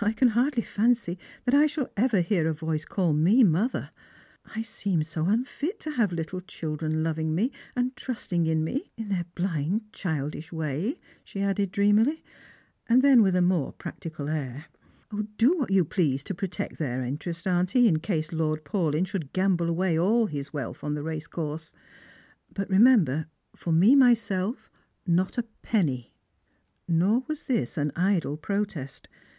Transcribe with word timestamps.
I 0.00 0.12
can 0.12 0.28
hardly 0.28 0.62
fancy 0.62 1.18
that 1.44 1.52
I 1.54 1.66
shall 1.66 1.90
ever 1.98 2.22
hear 2.22 2.48
a 2.48 2.54
voice 2.54 2.86
call 2.86 3.12
me 3.12 3.44
mother. 3.44 3.90
I 4.54 4.62
seem 4.62 5.02
so 5.04 5.26
unfit 5.26 5.78
to 5.80 5.90
have 5.90 6.12
little 6.12 6.40
children 6.40 7.02
loving 7.02 7.34
me 7.34 7.52
and 7.76 7.94
trusting 7.94 8.46
in 8.46 8.64
me, 8.64 8.86
in 8.96 9.10
their 9.10 9.26
blind 9.34 9.92
childish 9.92 10.50
way," 10.50 10.96
she 11.24 11.42
added 11.42 11.72
dreamily; 11.72 12.24
and 12.86 13.02
then, 13.02 13.20
with 13.20 13.36
a 13.36 13.42
more 13.42 13.70
practical 13.74 14.30
air:" 14.30 14.64
Do 15.36 15.58
what 15.58 15.70
you 15.70 15.84
please 15.84 16.24
to 16.24 16.34
protect 16.34 16.78
their 16.78 17.02
interests, 17.02 17.46
auntie, 17.46 17.86
in 17.86 17.98
case 17.98 18.32
Lord 18.32 18.64
Paulyn 18.64 19.04
should 19.06 19.34
gamble 19.34 19.68
away 19.68 19.98
all 19.98 20.24
his 20.24 20.54
wealth 20.54 20.82
on 20.84 20.94
the 20.94 21.02
race 21.02 21.26
course; 21.26 21.74
but 22.54 22.70
remember, 22.70 23.26
for 23.54 23.72
me 23.72 23.94
myself 23.94 24.70
not 25.06 25.36
a 25.36 25.42
penny." 25.60 26.14
Nor 26.88 27.24
was 27.28 27.44
this 27.44 27.76
an 27.76 27.92
idle 27.94 28.38
protest. 28.38 29.06